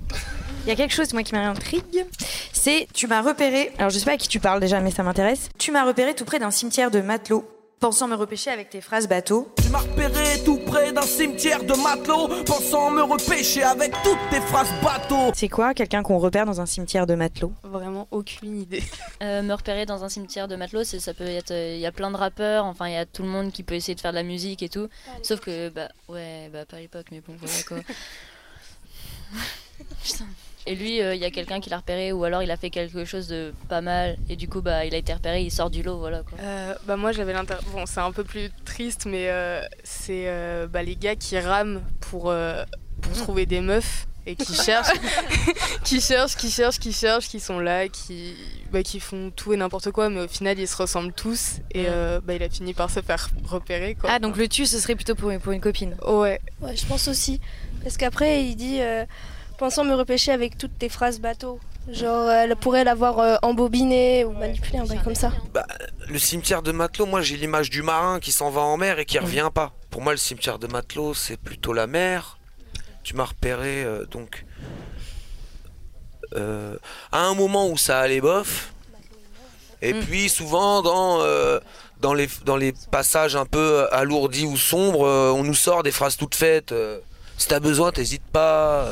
[0.66, 1.82] Il y a quelque chose moi qui m'intrigue,
[2.64, 3.72] c'est tu m'as repéré.
[3.76, 5.50] Alors je sais pas à qui tu parles déjà, mais ça m'intéresse.
[5.58, 7.46] Tu m'as repéré tout près d'un cimetière de matelots,
[7.78, 9.52] pensant me repêcher avec tes phrases bateau.
[9.62, 14.40] Tu m'as repéré tout près d'un cimetière de matelots, pensant me repêcher avec toutes tes
[14.40, 15.30] phrases bateaux.
[15.34, 17.52] C'est quoi quelqu'un qu'on repère dans un cimetière de matelots?
[17.64, 18.82] Vraiment aucune idée.
[19.22, 21.50] Euh, me repérer dans un cimetière de matelots, c'est- ça peut être.
[21.52, 23.74] Il y a plein de rappeurs, enfin, il y a tout le monde qui peut
[23.74, 24.88] essayer de faire de la musique et tout.
[25.22, 27.78] Sauf que, bah, ouais, bah, pas à l'époque, mais bon, voilà quoi.
[30.04, 30.26] Putain.
[30.66, 32.70] Et lui, euh, il y a quelqu'un qui l'a repéré, ou alors il a fait
[32.70, 35.68] quelque chose de pas mal, et du coup, bah, il a été repéré, il sort
[35.68, 36.38] du lot, voilà quoi.
[36.40, 37.54] Euh, bah moi j'avais l'inter...
[37.72, 41.82] Bon c'est un peu plus triste mais euh, c'est euh, bah, les gars qui rament
[42.00, 42.64] pour, euh,
[43.02, 44.98] pour trouver des meufs et qui cherchent,
[45.84, 48.34] qui cherchent, qui cherchent, qui cherchent, qui sont là, qui,
[48.72, 51.84] bah, qui font tout et n'importe quoi mais au final ils se ressemblent tous et
[51.88, 54.08] euh, bah, il a fini par se faire repérer quoi.
[54.10, 55.94] Ah donc le tu ce serait plutôt pour, pour une copine.
[56.06, 56.40] Ouais.
[56.62, 57.40] Ouais, je pense aussi.
[57.82, 59.04] Parce qu'après, il dit euh,
[59.58, 61.58] pensant me repêcher avec toutes tes phrases bateau.
[61.90, 65.32] Genre, elle pourrait l'avoir euh, embobiné ou manipulé, un bail comme ça.
[65.52, 65.66] Bah,
[66.08, 69.04] le cimetière de matelot, moi j'ai l'image du marin qui s'en va en mer et
[69.04, 69.72] qui revient pas.
[69.90, 72.38] Pour moi, le cimetière de matelot, c'est plutôt la mer.
[73.02, 74.46] Tu m'as repéré, euh, donc.
[76.36, 76.76] euh,
[77.12, 78.72] à un moment où ça allait bof.
[79.82, 81.60] Et puis souvent dans, euh,
[82.00, 85.90] dans, les, dans les passages un peu alourdis ou sombres, euh, on nous sort des
[85.92, 86.72] phrases toutes faites.
[86.72, 86.98] euh,
[87.36, 88.86] si t'as besoin, t'hésites pas.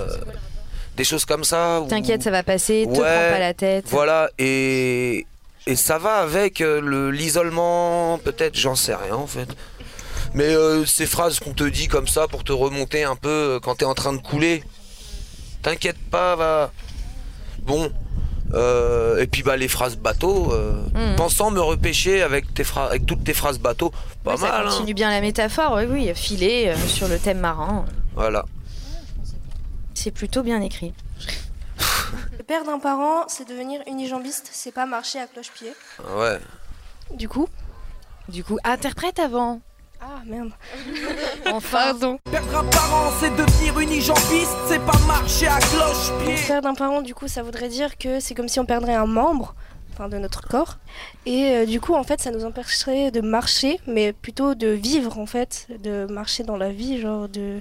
[0.96, 1.82] Des choses comme ça.
[1.88, 3.02] T'inquiète, ça va passer, te Ouais, prends
[3.34, 3.84] pas la tête.
[3.88, 5.26] Voilà, et,
[5.66, 9.48] et ça va avec euh, le- l'isolement, peut-être, j'en sais rien en fait.
[10.34, 13.60] Mais euh, ces phrases qu'on te dit comme ça pour te remonter un peu euh,
[13.60, 14.62] quand t'es en train de couler.
[15.62, 16.72] T'inquiète pas, va.
[17.60, 17.90] Bon.
[18.54, 21.16] euh, et puis bah les phrases bateau, euh, Mhm.
[21.16, 23.92] pensant me repêcher avec, tes phrases, avec toutes tes phrases bateau,
[24.24, 24.66] pas Ouais, ça mal.
[24.66, 24.70] hein.
[24.70, 27.86] continue bien la métaphore, oui, oui, filer sur le thème marin.
[28.14, 28.44] Voilà.
[29.94, 30.94] C'est plutôt bien écrit.
[32.36, 35.72] Le père d'un parent, c'est devenir unijambiste, c'est pas marcher à cloche-pied.
[36.16, 36.38] Ouais.
[37.14, 37.48] Du coup
[38.28, 39.60] Du coup, interprète avant.
[40.00, 40.50] Ah merde.
[41.46, 41.92] Enfin.
[41.92, 42.18] Pardon.
[42.30, 46.34] Perdre un parent, c'est devenir unijambiste, c'est pas marcher à cloche-pied.
[46.46, 49.06] Perdre un parent, du coup, ça voudrait dire que c'est comme si on perdrait un
[49.06, 49.54] membre
[49.92, 50.78] enfin, de notre corps.
[51.26, 55.18] Et euh, du coup, en fait, ça nous empêcherait de marcher, mais plutôt de vivre,
[55.18, 57.60] en fait, de marcher dans la vie, genre de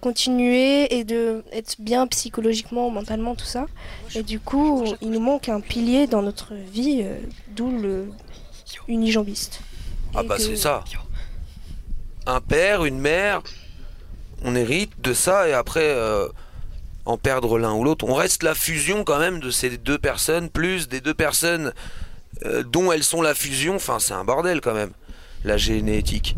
[0.00, 3.66] continuer et de être bien psychologiquement, mentalement, tout ça.
[4.14, 7.18] Et du coup, il nous manque un pilier dans notre vie, euh,
[7.54, 8.08] d'où le
[8.88, 9.60] unijambiste.
[10.14, 10.84] Ah Et bah que- c'est ça.
[12.26, 13.42] Un père, une mère,
[14.44, 16.26] on hérite de ça et après euh,
[17.06, 18.04] en perdre l'un ou l'autre.
[18.08, 21.72] On reste la fusion quand même de ces deux personnes, plus des deux personnes
[22.44, 23.76] euh, dont elles sont la fusion.
[23.76, 24.90] Enfin c'est un bordel quand même,
[25.44, 26.36] la génétique.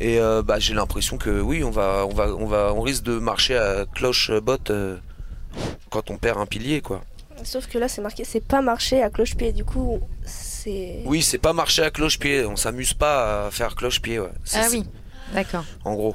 [0.00, 3.04] Et euh, bah, j'ai l'impression que oui, on va, on va, on va, on risque
[3.04, 4.96] de marcher à cloche-botte euh,
[5.90, 7.02] quand on perd un pilier quoi.
[7.42, 9.52] Sauf que là, c'est marqué, c'est pas marcher à cloche-pied.
[9.52, 11.02] Du coup, c'est.
[11.04, 12.44] Oui, c'est pas marcher à cloche-pied.
[12.46, 14.20] On s'amuse pas à faire cloche-pied.
[14.20, 14.30] Ouais.
[14.44, 14.84] C'est- Ah oui,
[15.34, 15.64] d'accord.
[15.84, 16.14] En gros.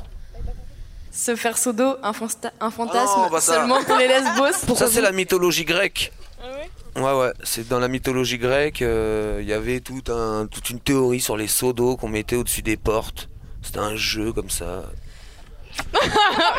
[1.11, 4.53] Se faire sodo, un, fanta- un fantasme Ah non, bah ça- seulement pour les lesbos.
[4.75, 6.11] Ça, c'est la mythologie grecque.
[6.95, 10.79] Ouais, ouais, c'est dans la mythologie grecque, euh, il y avait tout un, toute une
[10.79, 13.29] théorie sur les seaux d'eau qu'on mettait au-dessus des portes.
[13.61, 14.83] C'était un jeu comme ça.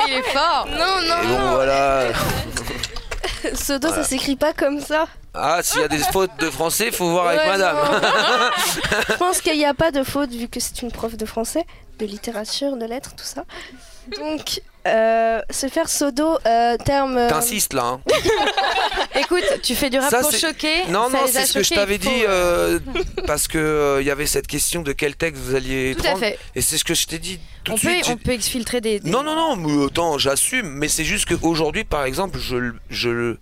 [0.08, 2.06] Il est fort Non, non, Et bon, non voilà.
[3.54, 4.02] Sodo, Voilà.
[4.02, 5.06] ça s'écrit pas comme ça.
[5.34, 7.76] Ah, s'il y a des fautes de français, faut voir avec madame.
[9.08, 11.64] Je pense qu'il n'y a pas de faute vu que c'est une prof de français,
[11.98, 13.44] de littérature, de lettres, tout ça.
[14.18, 17.18] Donc, Euh, se faire sodo, euh, terme.
[17.18, 17.82] euh, T'insistes là.
[17.84, 18.00] hein.
[19.20, 20.86] Écoute, tu fais du rap Ça, pour c'est- choquer.
[20.88, 23.02] Non, ça non, les a c'est ce que je choqués, t'avais il dit euh, euh,
[23.26, 26.10] parce que euh, il y avait cette question de quel texte vous alliez Tout à
[26.12, 26.20] prendre.
[26.20, 26.38] fait.
[26.54, 28.08] Et c'est ce que je t'ai dit tout on, de peut, suite.
[28.08, 29.00] on peut exfiltrer des.
[29.00, 32.76] des- Non, non, non, mais attends, j'assume, mais c'est juste qu'aujourd'hui, par exemple, je, le-
[32.88, 33.38] je le.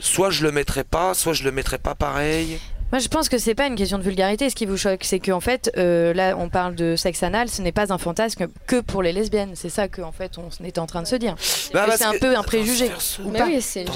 [0.00, 2.58] Soit je le mettrais pas, soit je le mettrais pas pareil.
[2.94, 4.48] Moi, je pense que c'est pas une question de vulgarité.
[4.48, 7.48] Ce qui vous choque, c'est qu'en fait, euh, là, on parle de sexe anal.
[7.48, 9.54] Ce n'est pas un fantasme que pour les lesbiennes.
[9.56, 11.34] C'est ça qu'en fait, on était en train de se dire.
[11.72, 12.92] Bah, c'est un que- peu un préjugé.
[13.24, 13.46] ou Mais pas.
[13.46, 13.92] oui, c'est une,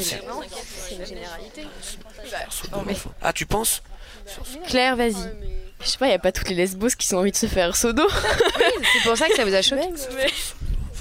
[1.06, 1.62] généralité.
[3.22, 3.84] Ah, tu penses?
[4.66, 5.14] Claire, vas-y.
[5.80, 7.46] Je sais pas, il y a pas toutes les lesbos qui ont envie de se
[7.46, 8.02] faire sodo.
[8.92, 9.88] C'est pour ça que ça vous a choqué.
[10.16, 10.26] Mais-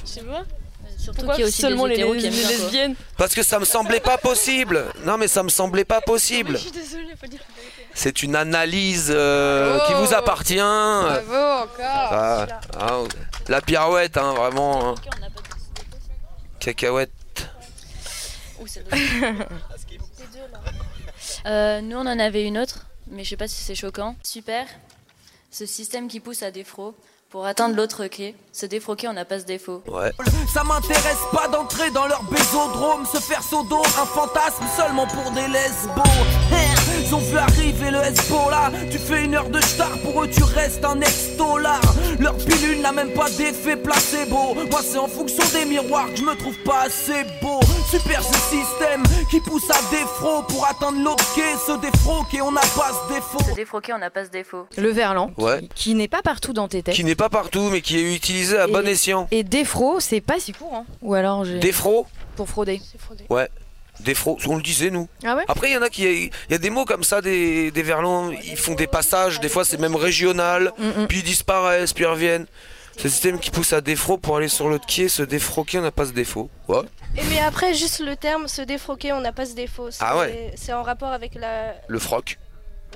[0.05, 0.43] Je sais pas.
[0.99, 2.49] Surtout Pourquoi qu'il y a aussi seulement des les, les quoi.
[2.49, 4.85] lesbiennes Parce que ça me semblait pas possible.
[5.03, 6.59] Non, mais ça me semblait pas possible.
[6.71, 7.39] désolée, faut dire.
[7.97, 10.55] C'est une analyse euh, qui vous appartient.
[10.57, 11.33] Bravo
[11.63, 11.75] encore.
[11.79, 12.47] Ah,
[12.79, 12.99] ah,
[13.47, 14.89] la pirouette, hein, vraiment.
[14.89, 14.95] hein.
[16.59, 17.11] Cacahuète.
[21.45, 24.15] Euh, nous, on en avait une autre, mais je sais pas si c'est choquant.
[24.23, 24.65] Super.
[25.51, 26.93] Ce système qui pousse à défaut
[27.29, 28.35] pour atteindre l'autre quai.
[28.51, 29.83] Se défroquer, on n'a pas ce défaut.
[29.87, 30.11] Ouais.
[30.53, 35.47] Ça m'intéresse pas d'entrer dans leur bésodrome, se faire sodo, un fantasme seulement pour des
[35.47, 36.01] lesbos.
[36.51, 40.29] Hein, Ils ont vu arriver le Hezbollah, tu fais une heure de star, pour eux
[40.29, 41.79] tu restes un ex-dollar.
[42.19, 44.55] Leur pilule n'a même pas d'effet placebo.
[44.71, 47.59] Moi c'est en fonction des miroirs que je me trouve pas assez beau.
[47.91, 52.61] Super ce système qui pousse à défro pour atteindre l'autre quai, se défroquer, on n'a
[52.61, 53.39] pas ce défaut.
[53.49, 54.67] Se défroquer, on n'a pas ce défaut.
[54.77, 55.67] Le verlan, Ouais.
[55.75, 56.95] qui n'est pas partout dans tes textes.
[56.97, 59.27] Qui n'est pas partout, mais qui est utilisé à Et- bon escient.
[59.31, 60.85] Et défro, c'est pas si courant.
[61.01, 61.59] Ou alors j'ai.
[61.59, 62.81] Défro Pour frauder.
[63.29, 63.49] Ouais.
[64.01, 65.07] Défro, on le disait nous.
[65.25, 65.43] Ah ouais?
[65.47, 66.03] Après, il y en a qui.
[66.03, 69.49] Il y a des mots comme ça, des, des verlans, ils font des passages, des
[69.49, 72.45] fois c'est même régional, Mm, puis ils disparaissent, puis ils reviennent.
[72.97, 75.83] C'est le système qui pousse à défro pour aller sur l'autre quai, se défroquer, on
[75.83, 76.49] n'a pas ce défaut.
[76.67, 76.81] Ouais.
[77.15, 79.89] Et mais après, juste le terme se défroquer, on n'a pas ce défaut.
[79.99, 80.53] Ah ouais.
[80.57, 81.75] C'est en rapport avec la.
[81.87, 82.39] Le froc.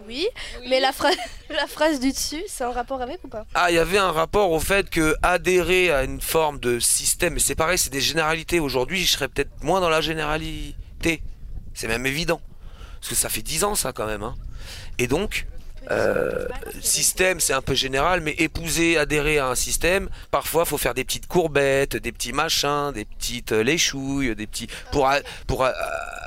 [0.07, 0.27] Oui,
[0.67, 1.15] mais la, phra-
[1.49, 3.45] la phrase du dessus, c'est en rapport avec ou pas?
[3.53, 7.35] Ah, il y avait un rapport au fait que adhérer à une forme de système,
[7.37, 8.59] et c'est pareil, c'est des généralités.
[8.59, 11.21] Aujourd'hui, je serais peut-être moins dans la généralité.
[11.75, 12.41] C'est même évident.
[12.99, 14.23] Parce que ça fait 10 ans, ça, quand même.
[14.23, 14.35] hein.
[14.97, 15.45] Et donc,
[15.89, 16.47] euh,
[16.81, 21.03] système, c'est un peu général, mais épouser, adhérer à un système, parfois, faut faire des
[21.03, 24.67] petites courbettes, des petits machins, des petites euh, léchouilles, des petits.
[24.91, 25.73] pour, a- pour a-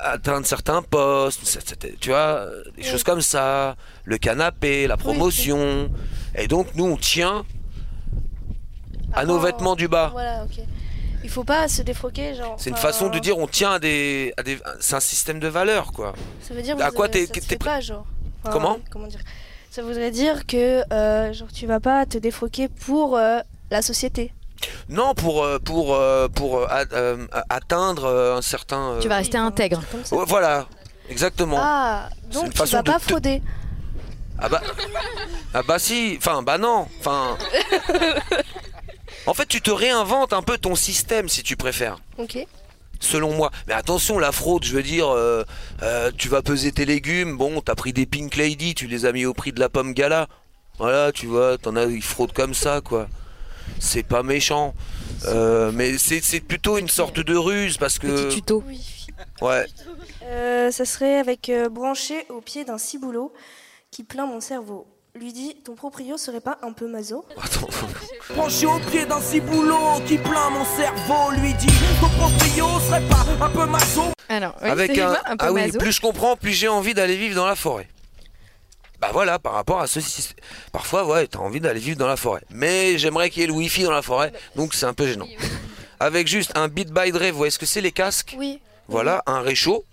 [0.02, 1.58] atteindre certains postes,
[2.00, 3.76] tu vois, des choses comme ça.
[4.04, 5.90] Le canapé, la promotion.
[6.36, 7.44] Et donc, nous, on tient
[9.12, 10.08] à nos vêtements du bas.
[10.12, 10.64] Voilà, ok.
[11.22, 12.56] Il faut pas se défroquer, genre.
[12.58, 15.48] C'est une façon de dire on tient à des, à des c'est un système de
[15.48, 16.12] valeurs quoi.
[16.46, 18.04] Ça veut dire à vous- quoi t'es- pas, genre.
[18.42, 18.78] Enfin, Comment?
[18.90, 19.20] Comment dire?
[19.74, 23.40] Ça voudrait dire que euh, genre tu vas pas te défroquer pour euh,
[23.72, 24.32] la société.
[24.88, 25.98] Non pour euh, pour
[26.34, 26.84] pour a-
[27.48, 28.06] atteindre
[28.36, 28.92] un certain.
[28.92, 29.82] euh, Tu vas rester intègre.
[30.28, 30.66] voilà,
[31.08, 31.56] exactement.
[31.60, 33.42] Ah, donc tu vas pas te- frauder.
[34.38, 34.62] Ah bah
[35.54, 37.36] ah bah si, enfin bah non, enfin.
[39.26, 41.96] En fait, tu te réinventes un peu ton système si tu préfères.
[42.18, 42.46] Ok.
[43.04, 43.50] Selon moi.
[43.66, 45.44] Mais attention, la fraude, je veux dire, euh,
[45.82, 49.12] euh, tu vas peser tes légumes, bon, t'as pris des Pink Lady, tu les as
[49.12, 50.28] mis au prix de la pomme gala.
[50.78, 53.08] Voilà, tu vois, t'en as, ils fraudent comme ça, quoi.
[53.78, 54.74] C'est pas méchant.
[55.26, 58.26] Euh, mais c'est plutôt une sorte de ruse parce que.
[58.26, 58.62] Petit tuto.
[59.40, 59.66] Ouais.
[60.24, 63.32] Euh, ça serait avec euh, branché au pied d'un ciboulot
[63.90, 64.86] qui plaint mon cerveau.
[65.16, 67.24] Lui dit ton proprio serait pas un peu maso?
[68.34, 73.24] Branché au pied d'un ciboulot qui plaint mon cerveau, lui dit Ton proprio serait pas
[73.40, 75.12] un peu maso Alors, oui, Avec un.
[75.14, 75.78] peu ah oui, maso.
[75.78, 77.86] plus je comprends, plus j'ai envie d'aller vivre dans la forêt.
[78.98, 80.36] Bah voilà, par rapport à ce système.
[80.72, 82.42] Parfois, ouais, t'as envie d'aller vivre dans la forêt.
[82.50, 85.28] Mais j'aimerais qu'il y ait le wifi dans la forêt, donc c'est un peu gênant.
[86.00, 88.34] Avec juste un beat by Dre, vous voyez ce que c'est les casques?
[88.36, 88.60] Oui.
[88.88, 89.84] Voilà, un réchaud,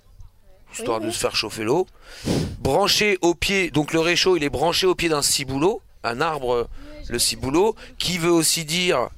[0.74, 1.88] histoire de se faire chauffer l'eau.
[2.60, 6.68] Branché au pied, donc le réchaud, il est branché au pied d'un ciboulot, un arbre,
[7.10, 9.10] le ciboulot, qui veut aussi dire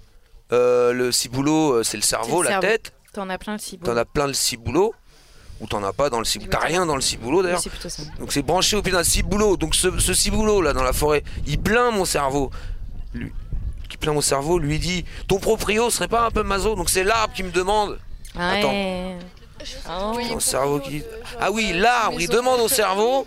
[0.52, 2.68] euh, le ciboulot, euh, c'est le cerveau, le la cerveau.
[2.68, 2.94] tête.
[3.14, 3.92] T'en as plein le ciboulot.
[3.94, 4.94] T'en as plein le ciboulot,
[5.62, 6.52] ou t'en as pas dans le ciboulot.
[6.52, 7.62] T'as rien dans le ciboulot d'ailleurs.
[7.64, 8.06] Oui.
[8.20, 9.58] Donc c'est branché au pied d'un ciboulot.
[9.58, 12.50] Donc ce, ce ciboulot là dans la forêt, il plaint mon cerveau.
[13.14, 13.32] Lui,
[13.90, 17.04] qui plaint mon cerveau, lui dit Ton proprio serait pas un peu maso Donc c'est
[17.04, 18.00] l'arbre qui me demande.
[18.36, 18.74] Attends.
[19.90, 20.40] Oh.
[20.40, 21.04] Cerveau qui.
[21.40, 23.26] Ah oui, l'arbre, il demande au cerveau.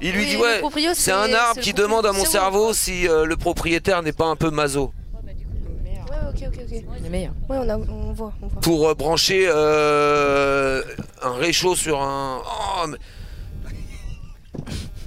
[0.00, 2.72] Il lui Oui, dit Ouais, c'est un arbre qui demande à mon cerveau.
[2.74, 4.92] si euh, le propriétaire n'est pas un peu maso.
[5.24, 5.92] Ouais,
[6.28, 6.82] ok, ok, ok.
[6.98, 7.32] Il est meilleur.
[7.48, 8.60] Ouais, on, a, on voit, on voit.
[8.60, 10.82] Pour euh, brancher euh,
[11.22, 12.42] un réchaud sur un.
[12.44, 12.98] Oh, mais-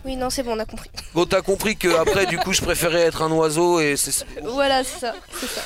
[0.06, 0.90] Oui, non, c'est bon, on a compris.
[1.14, 4.26] Bon, t'as compris que après, du coup, je préférais être un oiseau et c'est.
[4.44, 5.62] Voilà, c'est ça, c'est ça.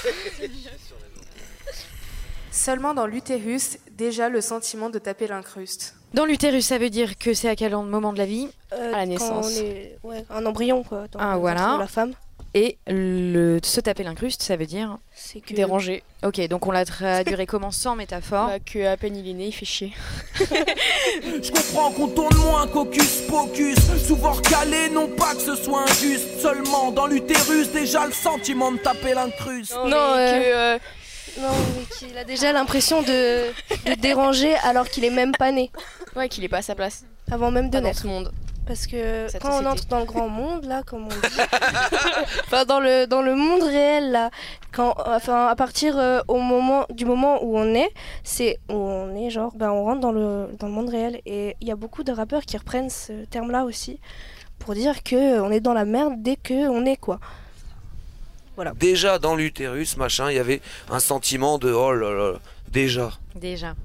[2.51, 5.95] Seulement dans l'utérus, déjà le sentiment de taper l'incruste.
[6.15, 8.47] Dans l'utérus, ça veut dire que c'est à quel moment de la vie?
[8.73, 9.45] Euh, À la quand naissance.
[9.59, 11.05] on est- ouais, un embryon, quoi.
[11.11, 11.77] Dans Ah, voilà.
[11.79, 12.13] la femme.
[12.53, 15.53] Et le se taper l'incruste, ça veut dire C'est que.
[15.53, 16.03] Dérangé.
[16.25, 18.47] Ok, donc on l'a traduit comment sans métaphore?
[18.47, 19.93] Bah, que à peine il est né, il fait chier.
[21.23, 23.77] Je comprends qu'on tourne moins qu'Hocus Pocus.
[24.05, 26.39] Souvent recalé, non pas que ce soit injuste.
[26.41, 29.73] Seulement dans l'utérus, déjà le sentiment de taper l'incruste.
[29.75, 30.79] Non, mais euh, que, euh,
[31.39, 33.47] Non, mais qu'il a déjà l'impression de,
[33.85, 35.71] de déranger alors qu'il est même pas né,
[36.15, 37.05] ouais, qu'il est pas à sa place.
[37.31, 38.01] avant même de Pas dans naître.
[38.01, 38.31] ce monde.
[38.67, 39.69] Parce que Cette quand on société.
[39.71, 41.15] entre dans le grand monde, là, comme on dit,
[42.45, 44.29] enfin, dans, le, dans le monde réel, là,
[44.71, 47.89] quand, enfin, à partir euh, au moment, du moment où on est,
[48.23, 51.21] c'est où on est, genre, ben, on rentre dans le, dans le monde réel.
[51.25, 53.99] Et il y a beaucoup de rappeurs qui reprennent ce terme-là aussi
[54.59, 57.19] pour dire que on est dans la merde dès que on est, quoi.
[58.75, 62.33] Déjà dans l'utérus, machin, il y avait un sentiment de oh là là,
[62.69, 63.11] déjà.
[63.35, 63.75] déjà.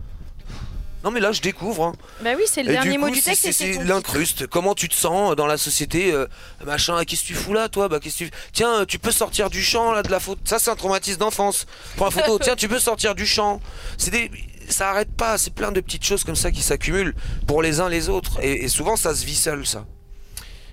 [1.05, 1.85] Non mais là je découvre.
[1.85, 1.93] hein.
[2.25, 3.53] Bah oui, c'est le Et dernier du mot du texte.
[3.53, 4.47] c'est l'incruste.
[4.49, 6.27] Comment tu te sens dans la société, euh,
[6.65, 7.87] machin Qu'est-ce que tu fous là, toi?
[7.89, 10.41] Bah qu'est-ce que tu Tiens, tu peux sortir du champ là de la faute.
[10.45, 11.67] Ça c'est un traumatisme d'enfance.
[11.97, 12.39] Prends la photo.
[12.43, 13.61] Tiens, tu peux sortir du champ.
[13.99, 14.31] C'est des,
[14.69, 15.39] ça arrête pas.
[15.39, 17.15] C'est plein de petites choses comme ça qui s'accumulent
[17.47, 18.41] pour les uns les autres.
[18.43, 19.85] Et, et souvent ça se vit seul ça.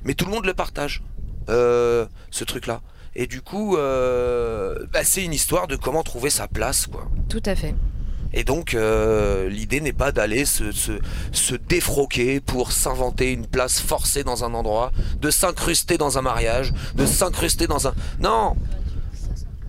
[0.03, 1.03] Mais tout le monde le partage,
[1.49, 2.81] euh, ce truc-là.
[3.15, 7.07] Et du coup, euh, bah, c'est une histoire de comment trouver sa place, quoi.
[7.29, 7.75] Tout à fait.
[8.35, 10.93] Et donc, euh, l'idée n'est pas d'aller se, se,
[11.31, 16.73] se défroquer pour s'inventer une place forcée dans un endroit, de s'incruster dans un mariage,
[16.95, 17.93] de s'incruster dans un...
[18.19, 18.55] Non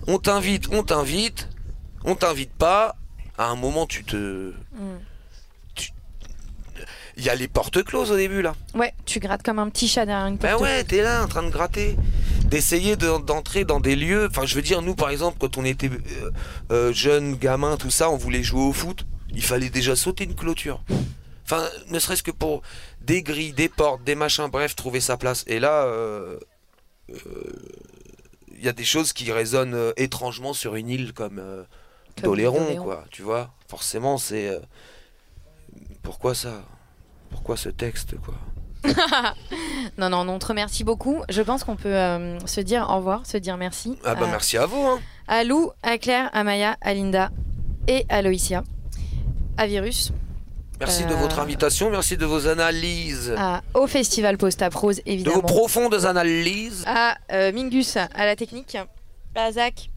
[0.07, 1.47] On t'invite, on t'invite,
[2.03, 2.95] on t'invite pas.
[3.37, 4.51] À un moment, tu te...
[5.75, 5.91] tu-
[7.17, 8.55] Il y a les portes closes au début, là.
[8.73, 10.53] Ouais, tu grattes comme un petit chat derrière une porte.
[10.53, 11.97] Ben ouais, t'es là en train de gratter,
[12.45, 14.27] d'essayer de- d'entrer dans des lieux.
[14.29, 16.31] Enfin, je veux dire, nous par exemple, quand on était euh,
[16.71, 19.05] euh, jeunes, gamins, tout ça, on voulait jouer au foot.
[19.33, 20.81] Il fallait déjà sauter une clôture.
[21.43, 22.61] Enfin, ne serait-ce que pour
[23.01, 25.43] des grilles, des portes, des machins, bref, trouver sa place.
[25.47, 26.39] Et là, euh,
[27.11, 27.17] euh,
[28.57, 31.35] il y a des choses qui résonnent étrangement sur une île comme
[32.15, 33.05] Comme d'Oléron, quoi.
[33.11, 34.59] Tu vois, forcément, c'est
[36.01, 36.63] pourquoi ça?
[37.29, 38.35] Pourquoi ce texte, quoi?
[39.97, 41.21] non, non, on te remercie beaucoup.
[41.29, 43.97] Je pense qu'on peut euh, se dire au revoir, se dire merci.
[44.03, 44.81] Ah bah à- merci à vous.
[44.85, 44.99] Hein.
[45.27, 47.29] À Lou, à Claire, à Maya, à Linda
[47.87, 48.63] et à Loïcia.
[49.57, 50.11] À Virus.
[50.79, 55.03] Merci de Euh, votre invitation, merci de vos analyses, à- au Festival Post Prose, de
[55.05, 55.35] évidemment.
[55.37, 56.83] vos profondes analyses.
[56.85, 58.77] à euh, Mingus, à la technique,
[59.35, 59.89] à Zach,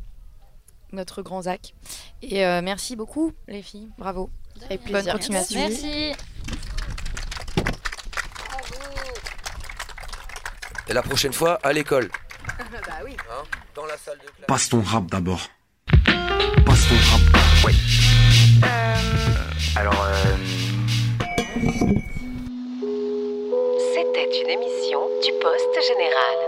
[0.93, 1.75] notre grand Zach.
[2.23, 3.89] Et euh, merci beaucoup, les filles.
[3.99, 4.31] Bravo.
[4.67, 5.59] Avec Bonne continuation.
[5.69, 6.13] Merci.
[10.89, 12.09] Et la prochaine fois, à l'école.
[12.49, 13.17] bah oui.
[13.31, 13.43] Hein,
[13.75, 14.47] dans la salle de classe.
[14.47, 15.49] Passe ton rap d'abord.
[16.67, 17.21] Passe ton rap.
[17.67, 17.75] Oui.
[19.77, 20.37] Alors, euh,
[23.95, 26.48] C'était une émission du Poste Général.